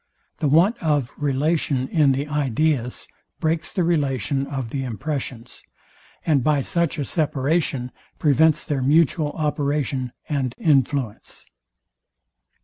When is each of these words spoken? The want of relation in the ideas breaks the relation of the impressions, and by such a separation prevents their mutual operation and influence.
The 0.39 0.47
want 0.47 0.81
of 0.81 1.11
relation 1.15 1.87
in 1.89 2.11
the 2.13 2.27
ideas 2.27 3.07
breaks 3.39 3.71
the 3.71 3.83
relation 3.83 4.47
of 4.47 4.71
the 4.71 4.83
impressions, 4.83 5.61
and 6.25 6.43
by 6.43 6.61
such 6.61 6.97
a 6.97 7.05
separation 7.05 7.91
prevents 8.17 8.63
their 8.63 8.81
mutual 8.81 9.29
operation 9.33 10.11
and 10.27 10.55
influence. 10.57 11.45